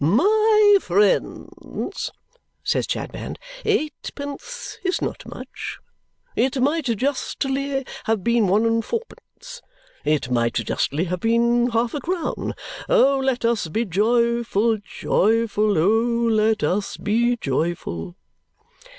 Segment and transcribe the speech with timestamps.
[0.03, 2.11] "My friends,"
[2.63, 5.77] says Chadband, "eightpence is not much;
[6.35, 9.61] it might justly have been one and fourpence;
[10.03, 12.55] it might justly have been half a crown.
[12.89, 15.77] O let us be joyful, joyful!
[15.77, 15.89] O
[16.33, 18.15] let us be joyful!"